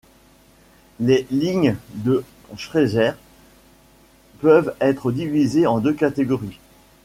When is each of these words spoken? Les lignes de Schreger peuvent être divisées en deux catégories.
Les 0.99 1.27
lignes 1.29 1.75
de 1.93 2.23
Schreger 2.57 3.11
peuvent 4.39 4.73
être 4.81 5.11
divisées 5.11 5.67
en 5.67 5.79
deux 5.79 5.93
catégories. 5.93 6.59